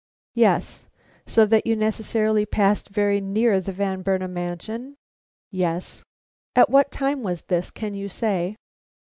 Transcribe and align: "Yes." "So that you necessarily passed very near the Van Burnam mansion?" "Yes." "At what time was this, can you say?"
"Yes." 0.33 0.87
"So 1.27 1.45
that 1.45 1.67
you 1.67 1.75
necessarily 1.75 2.43
passed 2.43 2.89
very 2.89 3.21
near 3.21 3.59
the 3.59 3.71
Van 3.71 4.01
Burnam 4.01 4.33
mansion?" 4.33 4.95
"Yes." 5.51 6.01
"At 6.55 6.71
what 6.71 6.89
time 6.89 7.21
was 7.21 7.43
this, 7.43 7.69
can 7.69 7.93
you 7.93 8.09
say?" 8.09 8.55